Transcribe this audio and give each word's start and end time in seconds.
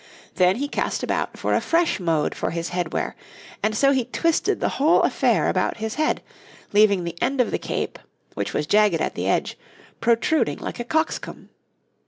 Then 0.37 0.55
he 0.55 0.67
cast 0.67 1.03
about 1.03 1.37
for 1.37 1.53
a 1.53 1.61
fresh 1.61 1.99
mode 1.99 2.33
for 2.33 2.49
his 2.49 2.69
head 2.69 2.91
wear, 2.91 3.15
and 3.61 3.77
so 3.77 3.91
he 3.91 4.05
twisted 4.05 4.59
the 4.59 4.79
whole 4.81 5.03
affair 5.03 5.47
about 5.47 5.77
his 5.77 5.93
head, 5.93 6.23
leaving 6.73 7.03
the 7.03 7.15
end 7.21 7.39
of 7.39 7.51
the 7.51 7.59
cape, 7.59 7.99
which 8.33 8.51
was 8.51 8.65
jagged 8.65 8.99
at 8.99 9.13
the 9.13 9.27
edge, 9.29 9.59
protruding 9.99 10.57
like 10.57 10.79
a 10.79 10.85
cockscomb. 10.85 11.49